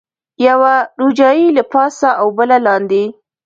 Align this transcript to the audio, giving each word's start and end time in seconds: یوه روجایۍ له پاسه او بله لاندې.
یوه 0.47 0.73
روجایۍ 1.01 1.45
له 1.57 1.63
پاسه 1.71 2.09
او 2.21 2.27
بله 2.37 2.57
لاندې. 2.67 3.03